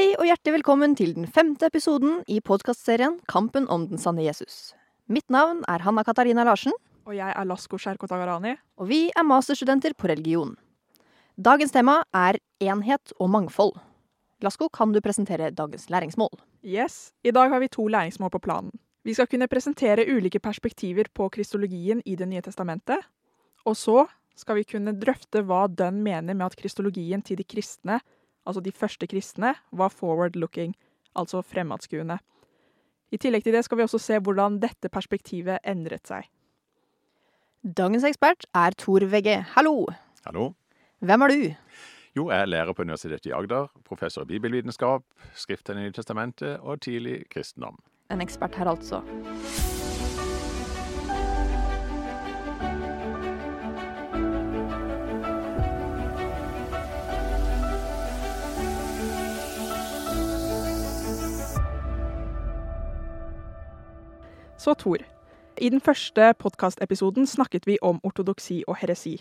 Hei 0.00 0.14
og 0.16 0.24
hjertelig 0.24 0.54
velkommen 0.54 0.94
til 0.96 1.10
den 1.12 1.26
femte 1.28 1.68
episoden 1.68 2.22
i 2.24 2.38
podkastserien 2.40 3.18
Kampen 3.28 3.66
om 3.68 3.82
den 3.90 4.00
sanne 4.00 4.22
Jesus. 4.24 4.70
Mitt 5.12 5.26
navn 5.28 5.58
er 5.68 5.82
Hanna 5.84 6.00
Katarina 6.08 6.40
Larsen, 6.48 6.72
Og 7.04 7.12
jeg 7.18 7.34
er 7.36 7.44
Lasko 7.44 7.76
Sherkotagarani. 7.76 8.54
og 8.78 8.88
vi 8.88 9.10
er 9.12 9.22
masterstudenter 9.22 9.92
på 9.92 10.08
religion. 10.08 10.56
Dagens 11.36 11.70
tema 11.70 12.02
er 12.14 12.38
enhet 12.62 13.12
og 13.20 13.28
mangfold. 13.28 13.76
Lasko, 14.40 14.70
kan 14.70 14.92
du 14.92 15.02
presentere 15.02 15.50
dagens 15.50 15.90
læringsmål? 15.90 16.32
Yes, 16.64 17.12
i 17.22 17.30
dag 17.30 17.50
har 17.50 17.60
vi 17.60 17.68
to 17.68 17.86
læringsmål 17.86 18.30
på 18.30 18.40
planen. 18.40 18.72
Vi 19.04 19.12
skal 19.12 19.26
kunne 19.26 19.48
presentere 19.48 20.08
ulike 20.08 20.40
perspektiver 20.40 21.12
på 21.12 21.28
kristologien 21.28 22.00
i 22.06 22.16
Det 22.16 22.26
nye 22.26 22.40
testamentet. 22.40 23.04
Og 23.66 23.76
så 23.76 24.06
skal 24.34 24.54
vi 24.54 24.64
kunne 24.64 24.98
drøfte 24.98 25.42
hva 25.42 25.66
Dunn 25.68 26.02
mener 26.02 26.34
med 26.34 26.46
at 26.46 26.56
kristologien 26.56 27.20
til 27.22 27.36
de 27.36 27.44
kristne, 27.44 28.00
altså 28.46 28.62
de 28.64 28.72
første 28.72 29.06
kristne, 29.10 29.54
var 29.72 29.94
forward-looking, 29.94 30.74
altså 31.16 31.42
fremadskuende. 31.42 32.18
I 33.10 33.18
tillegg 33.18 33.44
til 33.44 33.56
det 33.56 33.64
skal 33.66 33.80
vi 33.80 33.86
også 33.86 33.98
se 33.98 34.18
hvordan 34.22 34.60
dette 34.62 34.88
perspektivet 34.92 35.58
endret 35.66 36.06
seg. 36.06 36.28
Dagens 37.60 38.06
ekspert 38.08 38.46
er 38.56 38.76
Tor 38.78 39.04
Vegge. 39.10 39.40
Hallo! 39.56 39.86
Hallo. 40.24 40.52
Hvem 41.00 41.22
er 41.22 41.32
du? 41.32 41.42
Jo, 42.16 42.30
jeg 42.30 42.40
er 42.40 42.48
lærer 42.50 42.72
på 42.72 42.82
Universitetet 42.82 43.30
i 43.30 43.34
Agder, 43.36 43.68
professor 43.84 44.22
i 44.22 44.32
bibelvitenskap, 44.32 45.04
Skriften 45.34 45.78
i 45.78 45.84
Nytestamentet 45.88 46.58
og 46.60 46.80
tidlig 46.80 47.22
kristendom. 47.30 47.78
En 48.10 48.20
ekspert 48.20 48.54
her, 48.58 48.66
altså. 48.66 49.02
Så 64.60 64.74
Tor. 64.74 64.98
I 65.56 65.70
den 65.72 65.80
første 65.80 66.34
podkastepisoden 66.36 67.24
snakket 67.26 67.64
vi 67.64 67.78
om 67.80 67.96
ortodoksi 68.04 68.58
og 68.68 68.76
heresi. 68.76 69.14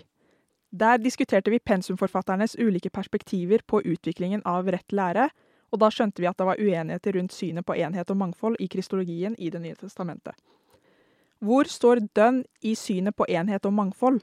Der 0.75 0.99
diskuterte 0.99 1.53
vi 1.53 1.61
pensumforfatternes 1.63 2.57
ulike 2.59 2.89
perspektiver 2.89 3.63
på 3.67 3.79
utviklingen 3.85 4.43
av 4.45 4.67
rett 4.67 4.91
lære, 4.91 5.29
og 5.71 5.79
da 5.79 5.89
skjønte 5.95 6.19
vi 6.19 6.27
at 6.27 6.35
det 6.35 6.49
var 6.49 6.59
uenigheter 6.59 7.15
rundt 7.15 7.37
synet 7.37 7.65
på 7.65 7.79
enhet 7.79 8.11
og 8.11 8.19
mangfold 8.19 8.59
i 8.59 8.67
kristologien 8.67 9.39
i 9.39 9.49
Det 9.49 9.63
nye 9.63 9.79
testamentet. 9.79 10.35
Hvor 11.39 11.63
står 11.63 12.03
Dønn 12.13 12.43
i 12.61 12.75
synet 12.75 13.15
på 13.15 13.25
enhet 13.29 13.65
og 13.65 13.73
mangfold? 13.73 14.19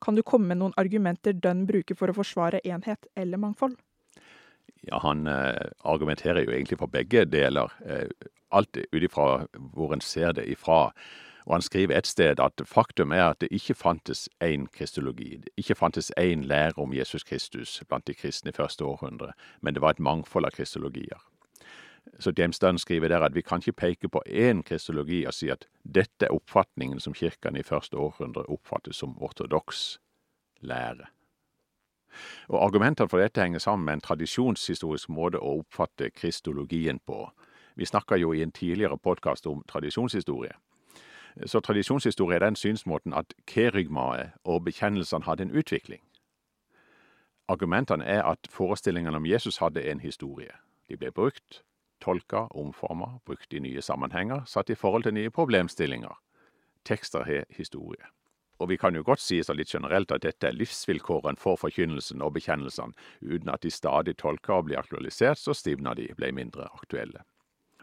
Kan 0.00 0.14
du 0.14 0.22
komme 0.22 0.54
med 0.54 0.62
noen 0.62 0.76
argumenter 0.76 1.32
Dønn 1.32 1.66
bruker 1.66 1.98
for 1.98 2.14
å 2.14 2.20
forsvare 2.22 2.62
enhet 2.64 3.10
eller 3.16 3.42
mangfold? 3.42 3.74
Ja, 4.86 5.02
Han 5.02 5.26
eh, 5.26 5.66
argumenterer 5.82 6.44
jo 6.44 6.54
egentlig 6.54 6.78
for 6.78 6.86
begge 6.86 7.24
deler, 7.26 7.72
eh, 7.84 8.06
alt 8.52 8.76
ut 8.76 9.02
ifra 9.02 9.46
hvor 9.74 9.94
en 9.94 10.00
ser 10.00 10.32
det 10.32 10.46
ifra. 10.48 10.90
Og 11.46 11.54
han 11.54 11.62
skriver 11.62 11.98
et 11.98 12.06
sted 12.06 12.40
at 12.40 12.62
faktum 12.66 13.12
er 13.12 13.24
at 13.30 13.40
det 13.40 13.48
ikke 13.50 13.74
fantes 13.74 14.28
én 14.44 14.66
kristologi, 14.72 15.36
det 15.36 15.48
ikke 15.56 15.74
fantes 15.74 16.12
én 16.20 16.44
lære 16.46 16.78
om 16.78 16.94
Jesus 16.94 17.24
Kristus 17.24 17.82
blant 17.88 18.06
de 18.06 18.14
kristne 18.14 18.52
i 18.52 18.56
første 18.56 18.84
århundre, 18.84 19.32
men 19.60 19.74
det 19.74 19.82
var 19.82 19.90
et 19.90 20.04
mangfold 20.04 20.46
av 20.46 20.54
kristologier. 20.54 21.18
Så 22.18 22.32
James 22.38 22.58
Dunn 22.58 22.78
skriver 22.78 23.08
der 23.08 23.22
at 23.24 23.34
vi 23.34 23.40
kan 23.40 23.58
ikke 23.58 23.72
peke 23.72 24.08
på 24.08 24.22
én 24.26 24.62
kristologi 24.62 25.24
og 25.26 25.34
si 25.34 25.48
at 25.50 25.66
dette 25.84 26.26
er 26.26 26.34
oppfatningen 26.34 27.00
som 27.00 27.14
kirken 27.14 27.56
i 27.56 27.62
første 27.62 27.96
århundre 27.96 28.48
oppfattes 28.48 28.96
som 28.96 29.16
ortodoks 29.22 30.00
lære. 30.60 31.06
Og 32.48 32.64
Argumentene 32.64 33.08
for 33.08 33.22
dette 33.22 33.42
henger 33.42 33.58
sammen 33.58 33.84
med 33.84 33.94
en 33.94 34.04
tradisjonshistorisk 34.04 35.08
måte 35.08 35.38
å 35.38 35.60
oppfatte 35.60 36.10
kristologien 36.10 36.98
på. 37.06 37.28
Vi 37.74 37.84
snakka 37.84 38.16
jo 38.16 38.32
i 38.32 38.42
en 38.42 38.52
tidligere 38.52 38.98
podkast 38.98 39.46
om 39.46 39.62
tradisjonshistorie. 39.68 40.52
Så 41.46 41.60
tradisjonshistorie 41.60 42.36
er 42.36 42.44
den 42.44 42.56
synsmåten 42.56 43.14
at 43.14 43.34
kerygmaet 43.46 44.30
og 44.44 44.64
bekjennelsene 44.64 45.24
hadde 45.24 45.42
en 45.42 45.56
utvikling. 45.56 46.02
Argumentene 47.48 48.04
er 48.04 48.22
at 48.22 48.48
forestillingene 48.50 49.16
om 49.16 49.26
Jesus 49.26 49.58
hadde 49.58 49.82
en 49.90 50.00
historie. 50.00 50.52
De 50.88 50.96
ble 50.96 51.10
brukt, 51.10 51.62
tolka, 52.00 52.46
omforma, 52.50 53.18
brukt 53.26 53.54
i 53.54 53.58
nye 53.58 53.82
sammenhenger, 53.82 54.44
satt 54.46 54.70
i 54.70 54.74
forhold 54.74 55.02
til 55.02 55.14
nye 55.14 55.30
problemstillinger. 55.30 56.14
Tekster 56.84 57.24
har 57.24 57.44
historie. 57.50 58.06
Og 58.60 58.68
vi 58.68 58.76
kan 58.76 58.94
jo 58.94 59.02
godt 59.02 59.22
si 59.24 59.40
så 59.42 59.54
litt 59.56 59.72
generelt 59.72 60.12
at 60.12 60.22
dette 60.22 60.46
er 60.46 60.56
livsvilkåren 60.56 61.38
for 61.40 61.56
forkynnelsen 61.56 62.22
og 62.22 62.34
bekjennelsene. 62.36 62.92
Uten 63.24 63.48
at 63.48 63.62
de 63.64 63.72
stadig 63.72 64.18
tolka 64.20 64.58
og 64.58 64.68
blir 64.68 64.78
aktualisert, 64.78 65.40
så 65.40 65.56
stivna 65.56 65.94
de, 65.96 66.10
ble 66.16 66.32
mindre 66.36 66.68
aktuelle. 66.68 67.24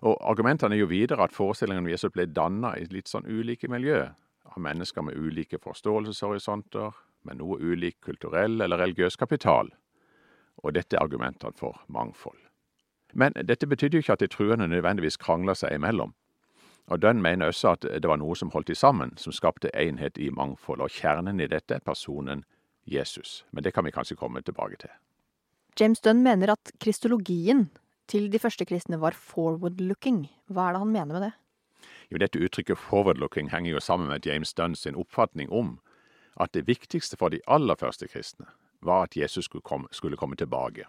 Og 0.01 0.17
argumentene 0.21 0.75
er 0.75 0.83
jo 0.83 0.91
videre 0.91 1.25
at 1.25 1.33
forestillingen 1.33 1.89
Jesus 1.89 2.13
ble 2.13 2.27
danna 2.29 2.75
i 2.77 2.85
litt 2.91 3.09
sånn 3.09 3.25
ulike 3.25 3.69
miljø, 3.71 4.03
av 4.45 4.59
mennesker 4.61 5.05
med 5.05 5.17
ulike 5.17 5.59
forståelseshorisonter, 5.63 6.91
med 7.27 7.41
noe 7.41 7.57
ulik 7.59 7.97
kulturell 8.05 8.61
eller 8.61 8.79
religiøs 8.79 9.17
kapital. 9.19 9.71
Og 10.63 10.73
dette 10.77 10.95
er 10.95 11.03
argumentene 11.03 11.57
for 11.57 11.81
mangfold. 11.87 12.37
Men 13.13 13.33
dette 13.47 13.67
betydde 13.67 13.97
jo 13.97 14.05
ikke 14.05 14.15
at 14.17 14.23
de 14.23 14.29
truende 14.31 14.67
nødvendigvis 14.69 15.19
krangla 15.21 15.55
seg 15.57 15.75
imellom. 15.75 16.13
Og 16.87 17.01
Dunn 17.01 17.21
mener 17.21 17.51
også 17.51 17.73
at 17.75 17.87
det 17.87 18.07
var 18.07 18.19
noe 18.21 18.35
som 18.35 18.51
holdt 18.53 18.69
de 18.71 18.75
sammen, 18.75 19.11
som 19.19 19.35
skapte 19.35 19.71
enhet 19.75 20.17
i 20.17 20.29
mangfold, 20.31 20.81
og 20.81 20.93
kjernen 20.93 21.41
i 21.43 21.49
dette 21.51 21.75
er 21.75 21.83
personen 21.83 22.45
Jesus. 22.87 23.43
Men 23.51 23.65
det 23.65 23.73
kan 23.75 23.83
vi 23.83 23.91
kanskje 23.91 24.15
komme 24.15 24.41
tilbake 24.41 24.79
til. 24.79 24.93
James 25.79 25.99
Dunn 26.01 26.23
mener 26.23 26.55
at 26.55 26.71
kristologien 26.79 27.67
til 28.07 28.31
de 28.31 28.39
første 28.39 28.65
kristne 28.65 28.99
var 29.01 29.15
forward-looking. 29.15 30.27
Hva 30.47 30.69
er 30.69 30.77
det 30.77 30.83
han 30.83 30.93
mener 30.93 31.13
med 31.13 31.25
det? 31.27 31.33
Jo, 32.11 32.17
dette 32.17 32.39
uttrykket 32.39 32.79
forward-looking 32.79 33.51
henger 33.51 33.71
jo 33.71 33.79
sammen 33.79 34.07
med 34.07 34.25
James 34.25 34.53
Dunn 34.53 34.75
sin 34.75 34.95
oppfatning 34.95 35.51
om 35.51 35.79
at 36.39 36.53
det 36.53 36.67
viktigste 36.67 37.17
for 37.17 37.29
de 37.29 37.41
aller 37.47 37.75
første 37.75 38.07
kristne 38.07 38.45
var 38.81 39.03
at 39.03 39.17
Jesus 39.17 39.45
skulle 39.45 39.61
komme, 39.61 39.87
skulle 39.91 40.17
komme 40.17 40.35
tilbake. 40.35 40.85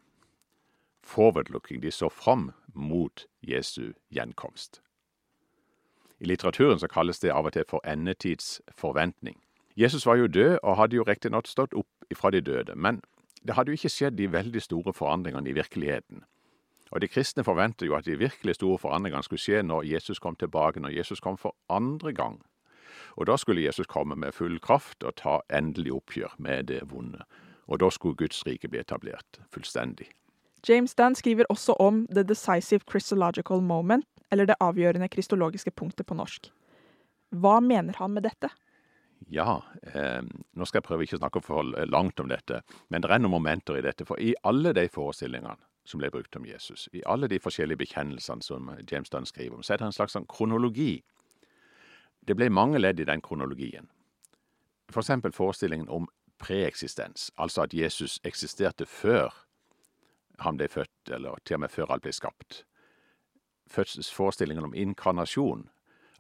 Forward-looking, 1.03 1.83
de 1.83 1.91
så 1.91 2.09
fram 2.09 2.53
mot 2.75 3.27
Jesu 3.43 3.93
gjenkomst. 4.11 4.83
I 6.21 6.25
litteraturen 6.25 6.79
så 6.79 6.89
kalles 6.89 7.19
det 7.19 7.31
av 7.31 7.47
og 7.47 7.53
til 7.53 7.65
for 7.69 7.81
endetidsforventning. 7.87 9.39
Jesus 9.77 10.07
var 10.07 10.19
jo 10.19 10.27
død 10.27 10.59
og 10.63 10.77
hadde 10.77 10.97
jo 10.97 11.07
riktignok 11.07 11.47
stått 11.47 11.75
opp 11.75 12.15
fra 12.15 12.31
de 12.31 12.41
døde, 12.41 12.75
men 12.75 13.01
det 13.47 13.55
hadde 13.55 13.71
jo 13.71 13.79
ikke 13.79 13.93
skjedd 13.93 14.19
de 14.19 14.33
veldig 14.33 14.63
store 14.63 14.93
forandringene 14.93 15.51
i 15.51 15.55
virkeligheten. 15.55 16.25
Og 16.91 17.01
de 17.01 17.09
kristne 17.09 17.45
forventer 17.45 17.87
jo 17.87 17.97
at 17.99 18.07
de 18.07 18.19
virkelig 18.19 18.55
store 18.59 18.79
forandringene 18.79 19.23
skulle 19.27 19.43
skje 19.43 19.63
når 19.63 19.87
Jesus 19.89 20.19
kom 20.19 20.37
tilbake, 20.37 20.81
når 20.81 20.97
Jesus 20.97 21.21
kom 21.21 21.37
for 21.37 21.57
andre 21.69 22.13
gang. 22.13 22.39
Og 23.17 23.27
da 23.27 23.37
skulle 23.37 23.65
Jesus 23.65 23.87
komme 23.87 24.17
med 24.17 24.33
full 24.33 24.59
kraft 24.61 25.05
og 25.05 25.17
ta 25.21 25.41
endelig 25.51 25.93
oppgjør 25.93 26.39
med 26.39 26.71
det 26.71 26.85
vonde. 26.91 27.25
Og 27.69 27.81
da 27.81 27.91
skulle 27.91 28.17
Guds 28.17 28.47
rike 28.47 28.69
bli 28.69 28.81
etablert 28.81 29.41
fullstendig. 29.53 30.09
James 30.69 30.95
Dunn 30.95 31.15
skriver 31.15 31.47
også 31.49 31.77
om 31.79 32.07
The 32.15 32.23
Decisive 32.23 32.81
Christological 32.91 33.61
Moment, 33.63 34.07
eller 34.33 34.47
det 34.47 34.57
avgjørende 34.61 35.09
kristologiske 35.09 35.71
punktet 35.71 36.07
på 36.07 36.15
norsk. 36.15 36.51
Hva 37.31 37.61
mener 37.61 37.95
han 37.99 38.13
med 38.17 38.27
dette? 38.27 38.51
Ja, 39.29 39.63
eh, 39.83 40.23
nå 40.23 40.67
skal 40.67 40.81
jeg 40.81 40.87
prøve 40.87 41.05
ikke 41.05 41.19
å 41.19 41.23
snakke 41.23 41.43
for 41.45 41.63
langt 41.91 42.21
om 42.21 42.29
dette, 42.31 42.63
men 42.89 43.03
det 43.03 43.11
er 43.11 43.21
noen 43.21 43.35
momenter 43.35 43.79
i 43.79 43.85
dette. 43.85 44.07
For 44.09 44.21
i 44.21 44.35
alle 44.47 44.73
de 44.77 44.87
forestillingene 44.93 45.59
som 45.89 46.03
ble 46.03 46.11
brukt 46.13 46.37
om 46.37 46.47
Jesus, 46.47 46.89
i 46.93 47.03
alle 47.07 47.29
de 47.33 47.41
forskjellige 47.41 47.81
bekjennelsene 47.81 48.45
som 48.45 48.69
James 48.91 49.11
Dunn 49.11 49.27
skriver 49.27 49.57
om, 49.57 49.63
så 49.65 49.75
er 49.75 49.81
det 49.81 49.89
en 49.89 49.97
slags 49.97 50.17
sånn 50.17 50.29
kronologi. 50.29 51.01
Det 52.29 52.37
ble 52.37 52.51
mange 52.53 52.81
ledd 52.81 53.01
i 53.01 53.07
den 53.09 53.25
kronologien. 53.25 53.89
For 54.93 55.01
eksempel 55.01 55.33
forestillingen 55.33 55.89
om 55.89 56.09
preeksistens, 56.39 57.31
altså 57.37 57.65
at 57.65 57.75
Jesus 57.75 58.19
eksisterte 58.29 58.87
før 58.87 59.33
han 60.45 60.61
ble 60.61 60.69
født, 60.69 61.11
eller 61.11 61.41
til 61.45 61.59
og 61.59 61.65
med 61.65 61.73
før 61.73 61.95
alt 61.95 62.05
ble 62.05 62.13
skapt. 62.15 62.63
Forestillingen 63.69 64.69
om 64.69 64.77
inkarnasjon, 64.77 65.67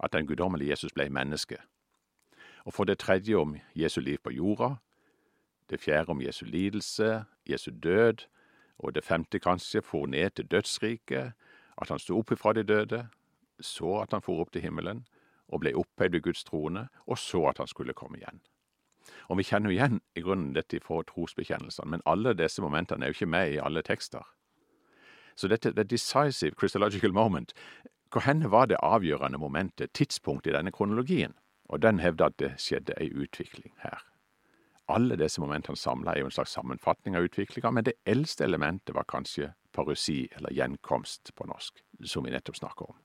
at 0.00 0.12
den 0.12 0.26
guddommelige 0.26 0.70
Jesus 0.70 0.92
ble 0.94 1.08
menneske. 1.10 1.58
Og 2.64 2.74
for 2.74 2.84
det 2.84 2.98
tredje 2.98 3.36
om 3.36 3.56
Jesu 3.74 4.00
liv 4.00 4.18
på 4.22 4.32
jorda, 4.34 4.76
det 5.70 5.80
fjerde 5.80 6.10
om 6.10 6.22
Jesu 6.22 6.44
lidelse, 6.46 7.24
Jesu 7.48 7.70
død, 7.70 8.24
og 8.78 8.94
det 8.94 9.04
femte 9.04 9.38
kanskje 9.38 9.82
for 9.82 10.06
ned 10.06 10.30
til 10.30 10.46
dødsriket, 10.46 11.32
at 11.82 11.88
han 11.88 11.98
sto 11.98 12.18
opp 12.18 12.32
ifra 12.32 12.52
de 12.52 12.62
døde, 12.62 13.06
så 13.60 14.00
at 14.02 14.12
han 14.12 14.22
for 14.22 14.40
opp 14.40 14.52
til 14.52 14.62
himmelen, 14.62 15.06
og 15.48 15.60
ble 15.60 15.74
opphøyd 15.74 16.12
ved 16.12 16.22
Guds 16.22 16.44
trone, 16.44 16.88
og 17.06 17.18
så 17.18 17.44
at 17.50 17.58
han 17.58 17.66
skulle 17.66 17.96
komme 17.96 18.18
igjen. 18.18 18.40
Og 19.28 19.38
vi 19.38 19.46
kjenner 19.48 19.70
jo 19.70 19.76
igjen 19.76 20.00
i 20.16 20.22
grunnen 20.24 20.54
dette 20.56 20.80
fra 20.84 21.00
trosbekjennelsene, 21.08 21.90
men 21.90 22.04
alle 22.06 22.34
disse 22.36 22.62
momentene 22.62 23.04
er 23.04 23.12
jo 23.12 23.18
ikke 23.18 23.30
med 23.30 23.54
i 23.54 23.62
alle 23.62 23.82
tekster. 23.82 24.26
Så 25.36 25.48
dette 25.48 25.72
the 25.72 25.84
decisive 25.84 26.54
Christological 26.58 27.12
moment, 27.12 27.54
hvor 28.10 28.24
henne 28.24 28.50
var 28.50 28.66
det 28.66 28.80
avgjørende 28.82 29.38
momentet, 29.38 29.92
tidspunktet 29.92 30.52
i 30.52 30.56
denne 30.56 30.72
kronologien? 30.72 31.34
Og 31.68 31.82
den 31.82 32.00
hevder 32.00 32.26
at 32.26 32.38
det 32.38 32.54
skjedde 32.58 32.96
ei 33.00 33.10
utvikling 33.12 33.74
her. 33.82 34.00
Alle 34.88 35.18
disse 35.20 35.40
momentene 35.42 35.76
samla 35.76 36.14
er 36.14 36.22
jo 36.22 36.30
en 36.30 36.32
slags 36.32 36.54
sammenfatning 36.56 37.16
av 37.16 37.26
utviklinga, 37.28 37.70
men 37.76 37.84
det 37.84 37.98
eldste 38.08 38.46
elementet 38.46 38.94
var 38.96 39.04
kanskje 39.08 39.50
parusi, 39.76 40.22
eller 40.36 40.54
gjenkomst 40.56 41.34
på 41.36 41.44
norsk, 41.50 41.82
som 42.08 42.24
vi 42.24 42.32
nettopp 42.32 42.56
snakker 42.56 42.88
om. 42.94 42.96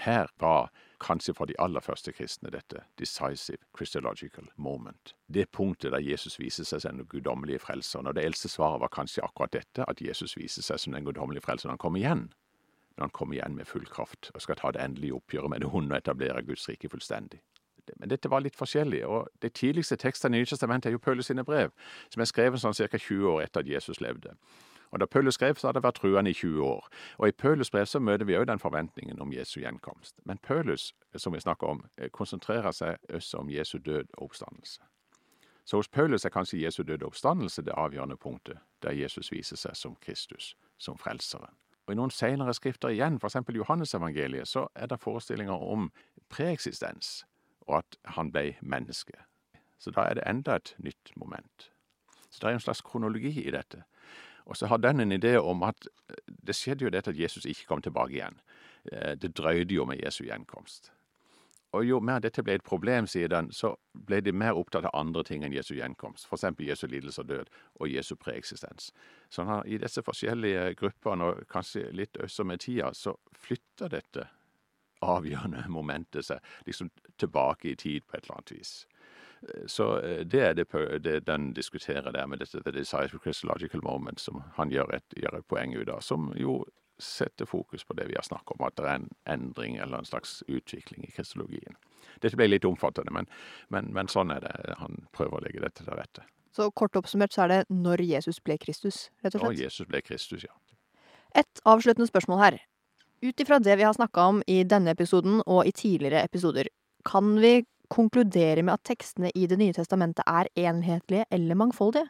Her 0.00 0.28
var 0.40 0.70
kanskje 1.00 1.34
for 1.36 1.48
de 1.48 1.56
aller 1.60 1.84
første 1.84 2.12
kristne 2.16 2.52
dette 2.52 2.84
decisive 3.00 3.60
Christological 3.76 4.46
moment. 4.56 5.14
Det 5.28 5.50
punktet 5.52 5.92
der 5.92 6.04
Jesus 6.04 6.38
viser 6.40 6.64
seg 6.64 6.80
som 6.84 6.96
den 6.96 7.08
guddommelige 7.08 7.60
frelseren. 7.60 8.08
Og 8.08 8.16
det 8.16 8.24
eldste 8.24 8.48
svaret 8.48 8.80
var 8.80 8.92
kanskje 8.94 9.24
akkurat 9.26 9.52
dette, 9.52 9.84
at 9.84 10.00
Jesus 10.00 10.36
viser 10.40 10.64
seg 10.64 10.80
som 10.80 10.96
den 10.96 11.04
guddommelige 11.04 11.44
frelseren. 11.44 11.74
Han 11.74 11.82
kommer 11.82 12.00
igjen. 12.00 12.30
Når 12.96 13.08
han 13.08 13.16
kommer 13.16 13.36
igjen 13.36 13.56
med 13.56 13.68
full 13.68 13.84
kraft 13.88 14.30
og 14.34 14.40
skal 14.40 14.56
ta 14.60 14.72
det 14.72 14.80
endelige 14.84 15.20
oppgjøret 15.20 15.52
med 15.52 15.60
det 15.64 15.68
onde 15.72 15.94
og 15.94 16.00
etablere 16.00 16.44
Guds 16.48 16.68
rike 16.68 16.88
fullstendig. 16.88 17.42
Men 17.96 18.08
dette 18.08 18.30
var 18.30 18.40
litt 18.40 18.56
forskjellig, 18.56 19.04
og 19.06 19.28
det 19.42 19.52
tidligste 19.54 19.96
tekstet 19.96 20.30
i 20.30 20.38
Nytestamentet 20.38 20.90
er 20.90 20.96
jo 20.96 20.98
Paulus 20.98 21.26
sine 21.26 21.44
brev, 21.44 21.70
som 22.08 22.20
er 22.20 22.30
skrevet 22.30 22.60
sånn 22.60 22.76
ca. 22.76 22.98
20 22.98 23.30
år 23.30 23.42
etter 23.44 23.60
at 23.60 23.68
Jesus 23.68 24.00
levde. 24.00 24.36
Og 24.90 25.00
Da 25.00 25.06
Paulus 25.06 25.34
skrev, 25.34 25.54
så 25.54 25.68
hadde 25.68 25.78
det 25.78 25.86
vært 25.86 26.00
truende 26.02 26.30
i 26.30 26.34
20 26.34 26.62
år. 26.64 26.88
Og 27.18 27.28
I 27.28 27.32
Paulus 27.32 27.70
brev 27.70 27.86
så 27.86 27.98
møter 27.98 28.26
vi 28.26 28.34
òg 28.34 28.46
den 28.46 28.58
forventningen 28.58 29.20
om 29.20 29.32
Jesu 29.32 29.60
gjenkomst. 29.60 30.14
Men 30.24 30.38
Paulus, 30.38 30.94
som 31.16 31.32
vi 31.32 31.40
snakker 31.40 31.66
om, 31.66 31.84
eh, 31.98 32.08
konsentrerer 32.08 32.72
seg 32.72 32.96
også 33.08 33.38
om 33.38 33.50
Jesu 33.50 33.78
død 33.78 34.06
og 34.18 34.22
oppstandelse. 34.22 34.80
Så 35.64 35.76
hos 35.76 35.88
Paulus 35.88 36.24
er 36.24 36.30
kanskje 36.30 36.60
Jesu 36.60 36.82
død 36.82 37.02
og 37.02 37.06
oppstandelse 37.06 37.62
det 37.62 37.74
avgjørende 37.76 38.16
punktet, 38.16 38.58
der 38.82 38.90
Jesus 38.90 39.32
viser 39.32 39.56
seg 39.56 39.76
som 39.76 39.96
Kristus, 40.00 40.56
som 40.78 40.98
frelseren. 40.98 41.54
Og 41.86 41.92
I 41.92 41.94
noen 41.94 42.10
senere 42.10 42.54
skrifter 42.54 42.88
igjen, 42.88 43.18
f.eks. 43.18 43.36
Johannesevangeliet, 43.54 44.48
så 44.48 44.66
er 44.74 44.86
det 44.86 45.00
forestillinger 45.00 45.52
om 45.52 45.92
preeksistens, 46.28 47.24
og 47.70 47.80
at 47.80 47.98
han 48.16 48.32
ble 48.34 48.56
menneske. 48.60 49.16
Så 49.80 49.94
da 49.96 50.04
er 50.10 50.18
det 50.18 50.26
enda 50.28 50.58
et 50.58 50.74
nytt 50.78 51.14
moment. 51.16 51.70
Så 52.30 52.42
det 52.42 52.50
er 52.50 52.58
en 52.58 52.66
slags 52.66 52.82
kronologi 52.84 53.32
i 53.46 53.50
dette. 53.54 53.84
Og 54.44 54.56
så 54.56 54.66
har 54.66 54.76
den 54.82 55.00
en 55.00 55.12
idé 55.12 55.36
om 55.38 55.62
at 55.62 55.88
eh, 56.10 56.16
det 56.26 56.56
skjedde 56.56 56.84
jo 56.84 56.90
dette 56.90 57.10
at 57.10 57.18
Jesus 57.18 57.46
ikke 57.46 57.66
kom 57.68 57.82
tilbake 57.82 58.18
igjen. 58.18 58.40
Eh, 58.92 59.14
det 59.16 59.36
drøyde 59.38 59.74
jo 59.74 59.84
med 59.84 60.02
Jesu 60.04 60.24
gjenkomst. 60.24 60.92
Og 61.72 61.84
jo 61.86 62.00
mer 62.02 62.18
dette 62.18 62.42
ble 62.42 62.56
et 62.58 62.66
problem, 62.66 63.06
sier 63.06 63.30
den, 63.30 63.52
så 63.54 63.76
ble 63.94 64.18
de 64.26 64.32
mer 64.34 64.58
opptatt 64.58 64.88
av 64.88 64.96
andre 64.98 65.22
ting 65.26 65.44
enn 65.46 65.54
Jesu 65.54 65.76
gjenkomst. 65.76 66.26
F.eks. 66.26 66.48
Jesu 66.66 66.86
lidelse 66.90 67.22
og 67.22 67.28
død 67.28 67.52
og 67.78 67.92
Jesu 67.92 68.16
preeksistens. 68.18 68.90
Så 69.30 69.46
i 69.64 69.78
disse 69.78 70.02
forskjellige 70.02 70.74
gruppene, 70.80 71.30
og 71.30 71.46
kanskje 71.50 71.86
litt 71.94 72.18
også 72.18 72.44
med 72.44 72.64
tida, 72.66 72.90
så 72.94 73.14
flytter 73.38 73.94
dette 73.94 74.26
avgjørende 75.00 75.64
momentet 75.68 76.28
seg 76.28 76.40
liksom 76.66 76.90
tilbake 77.20 77.72
i 77.72 77.76
tid 77.76 78.06
på 78.06 78.16
et 78.16 78.24
eller 78.24 78.40
annet 78.40 78.54
vis. 78.58 78.74
Så 79.66 79.86
eh, 80.00 80.20
det 80.26 80.42
er 80.44 80.54
det, 80.54 80.66
det, 81.00 81.20
den 81.26 81.52
diskuterer 81.56 82.12
der 82.12 82.26
med 82.26 82.42
dette 82.42 82.60
The 82.60 82.74
Decisive 82.76 83.20
Christological 83.22 83.80
Moment, 83.82 84.20
som 84.20 84.42
han 84.56 84.72
gjør 84.72 84.94
et, 84.98 85.16
gjør 85.16 85.38
et 85.38 85.48
poeng 85.48 85.74
ut 85.76 85.88
av. 85.88 86.02
Som 86.04 86.32
jo 86.36 86.60
setter 87.00 87.48
fokus 87.48 87.84
på 87.84 87.96
det 87.96 88.10
vi 88.10 88.18
har 88.18 88.26
snakket 88.26 88.58
om, 88.58 88.66
at 88.66 88.76
det 88.76 88.84
er 88.84 88.98
en 88.98 89.08
endring 89.24 89.78
eller 89.80 90.02
en 90.02 90.08
slags 90.08 90.42
utvikling 90.48 91.06
i 91.06 91.12
kristologien. 91.14 91.78
Dette 92.20 92.36
ble 92.36 92.50
litt 92.50 92.66
omfattende, 92.68 93.12
men, 93.16 93.30
men, 93.72 93.88
men 93.96 94.10
sånn 94.12 94.32
er 94.34 94.44
det. 94.44 94.52
Han 94.82 95.06
prøver 95.16 95.38
å 95.38 95.44
legge 95.46 95.64
dette 95.64 95.86
til 95.86 95.96
rette. 95.96 96.26
Så 96.52 96.66
kort 96.76 96.98
oppsummert 96.98 97.32
så 97.32 97.46
er 97.46 97.52
det 97.52 97.60
når 97.72 98.02
Jesus 98.04 98.40
ble 98.44 98.58
Kristus, 98.60 99.06
rett 99.22 99.36
og 99.36 99.40
slett? 99.40 99.48
Når 99.48 99.62
Jesus 99.62 99.88
ble 99.88 100.02
Kristus, 100.04 100.44
ja. 100.44 100.52
Et 101.38 101.62
avsluttende 101.64 102.10
spørsmål 102.10 102.40
her. 102.42 102.58
Ut 103.22 103.40
ifra 103.40 103.58
det 103.58 103.76
vi 103.76 103.82
har 103.82 103.92
snakka 103.92 104.22
om 104.24 104.42
i 104.46 104.62
denne 104.64 104.94
episoden 104.96 105.42
og 105.46 105.66
i 105.66 105.72
tidligere 105.72 106.22
episoder, 106.24 106.68
kan 107.04 107.34
vi 107.40 107.64
konkludere 107.88 108.62
med 108.62 108.74
at 108.74 108.84
tekstene 108.84 109.32
i 109.34 109.46
Det 109.46 109.58
nye 109.58 109.74
testamentet 109.76 110.24
er 110.26 110.48
enhetlige 110.56 111.26
eller 111.30 111.54
mangfoldige? 111.54 112.08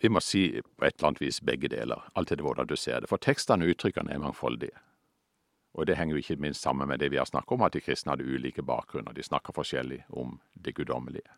Vi 0.00 0.08
må 0.08 0.20
si 0.20 0.60
på 0.62 0.84
et 0.84 0.96
eller 0.96 1.08
annet 1.08 1.20
vis 1.20 1.40
begge 1.40 1.68
deler, 1.68 2.00
alt 2.14 2.32
etter 2.32 2.42
hvordan 2.42 2.66
du 2.66 2.76
ser 2.76 3.00
det. 3.00 3.10
For 3.10 3.20
tekstene 3.22 3.64
og 3.64 3.74
uttrykkene 3.74 4.10
er 4.14 4.22
mangfoldige. 4.22 4.78
Og 5.74 5.86
det 5.86 5.96
henger 5.96 6.16
jo 6.16 6.22
ikke 6.22 6.40
minst 6.40 6.62
sammen 6.62 6.88
med 6.88 6.98
det 7.00 7.10
vi 7.12 7.20
har 7.20 7.28
snakket 7.28 7.52
om, 7.52 7.62
at 7.62 7.72
de 7.72 7.80
kristne 7.80 8.12
hadde 8.12 8.24
ulike 8.24 8.62
bakgrunner. 8.62 9.12
De 9.12 9.22
snakker 9.22 9.52
forskjellig 9.52 10.02
om 10.08 10.40
det 10.54 10.74
guddommelige. 10.74 11.28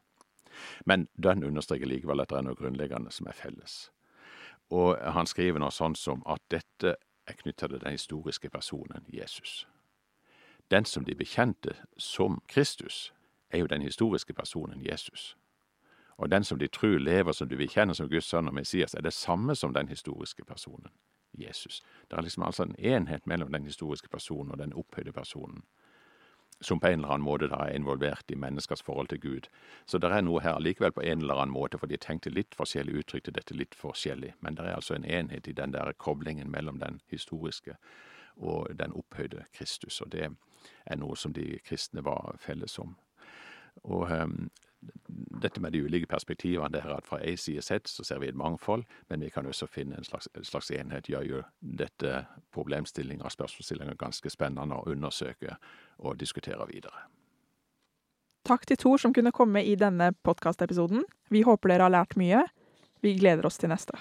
Men 0.86 1.08
den 1.14 1.44
understreker 1.44 1.86
likevel 1.86 2.22
at 2.22 2.30
det 2.30 2.38
er 2.38 2.46
noe 2.46 2.58
grunnleggende 2.58 3.12
som 3.12 3.26
er 3.26 3.36
felles. 3.36 3.90
Og 4.70 4.96
han 4.96 5.26
skriver 5.26 5.60
noe 5.60 5.74
sånn 5.74 5.94
som 5.98 6.22
at 6.26 6.42
dette 6.50 6.96
er 7.26 7.32
knytta 7.32 7.66
til 7.66 7.80
den 7.80 7.90
historiske 7.90 8.50
personen 8.50 9.06
Jesus. 9.12 9.68
Den 10.70 10.84
som 10.84 11.04
de 11.04 11.14
bekjente 11.14 11.74
som 11.96 12.42
Kristus, 12.48 13.14
er 13.50 13.58
jo 13.58 13.66
den 13.66 13.82
historiske 13.82 14.32
personen 14.32 14.86
Jesus. 14.86 15.36
Og 16.16 16.30
den 16.30 16.44
som 16.44 16.58
de 16.58 16.66
tror 16.66 16.98
lever 16.98 17.32
som 17.32 17.48
du 17.48 17.56
vil 17.56 17.70
kjenne 17.70 17.94
som 17.94 18.08
Guds 18.08 18.24
sønn 18.24 18.48
og 18.48 18.54
Messias, 18.54 18.94
er 18.94 19.02
det 19.02 19.12
samme 19.12 19.54
som 19.54 19.74
den 19.74 19.88
historiske 19.88 20.44
personen 20.44 20.90
Jesus. 21.38 21.82
Det 22.10 22.16
er 22.18 22.22
liksom 22.22 22.42
altså 22.42 22.62
en 22.62 22.76
enhet 22.78 23.26
mellom 23.26 23.52
den 23.52 23.64
historiske 23.64 24.08
personen 24.08 24.52
og 24.52 24.58
den 24.58 24.72
opphøyde 24.72 25.12
personen, 25.12 25.64
som 26.60 26.80
på 26.80 26.86
en 26.86 26.98
eller 26.98 27.14
annen 27.14 27.26
måte 27.26 27.48
da 27.50 27.60
er 27.66 27.76
involvert 27.76 28.30
i 28.30 28.38
menneskers 28.38 28.82
forhold 28.82 29.08
til 29.08 29.20
Gud. 29.20 29.48
Så 29.86 29.98
det 29.98 30.10
er 30.10 30.24
noe 30.24 30.42
her 30.44 30.60
likevel 30.62 30.92
på 30.92 31.02
en 31.02 31.22
eller 31.24 31.42
annen 31.42 31.54
måte, 31.54 31.78
for 31.78 31.90
de 31.90 31.98
tenkte 32.00 32.32
litt 32.32 32.54
forskjellig, 32.56 33.02
uttrykte 33.02 33.34
dette 33.34 33.56
litt 33.56 33.74
forskjellig. 33.78 34.34
Men 34.40 34.58
det 34.58 34.66
er 34.66 34.78
altså 34.78 34.96
en 34.96 35.04
enhet 35.04 35.48
i 35.48 35.56
den 35.56 35.74
der 35.74 35.92
koblingen 35.98 36.50
mellom 36.50 36.78
den 36.80 37.00
historiske 37.10 37.76
og 38.36 38.70
den 38.78 38.92
opphøyde 38.92 39.44
Kristus. 39.52 40.00
Og 40.00 40.12
det 40.12 40.30
er 40.86 40.98
noe 40.98 41.16
som 41.16 41.32
de 41.32 41.58
kristne 41.64 42.04
var 42.04 42.36
felles 42.42 42.78
om. 42.78 42.96
Og 43.84 44.10
um, 44.10 44.50
dette 45.42 45.60
med 45.60 45.72
de 45.72 45.82
ulike 45.84 46.08
perspektivene, 46.10 46.70
det 46.72 46.82
er 46.84 46.94
at 46.96 47.06
fra 47.06 47.20
ei 47.22 47.36
side 47.40 47.62
sett 47.62 47.90
så 47.90 48.04
ser 48.06 48.20
vi 48.22 48.30
et 48.30 48.38
mangfold, 48.38 48.84
men 49.10 49.24
vi 49.24 49.30
kan 49.34 49.46
også 49.46 49.68
finne 49.70 49.98
en 49.98 50.06
slags, 50.06 50.28
en 50.34 50.46
slags 50.46 50.70
enhet. 50.74 51.10
Gjør 51.10 51.26
jo 51.28 51.42
dette 51.60 52.24
problemstillinga 52.54 53.26
og 53.26 53.34
spørsmålsstillinga 53.34 53.98
ganske 54.00 54.32
spennende 54.32 54.78
å 54.80 54.88
undersøke 54.90 55.58
og 55.98 56.18
diskutere 56.20 56.66
videre. 56.70 57.06
Takk 58.44 58.66
til 58.68 58.76
Tor 58.76 59.00
som 59.00 59.14
kunne 59.16 59.32
komme 59.32 59.62
i 59.64 59.76
denne 59.80 60.10
podkastepisoden. 60.24 61.06
Vi 61.32 61.44
håper 61.46 61.72
dere 61.72 61.88
har 61.88 61.94
lært 61.94 62.18
mye. 62.20 62.44
Vi 63.00 63.16
gleder 63.16 63.46
oss 63.48 63.56
til 63.60 63.72
neste. 63.72 63.96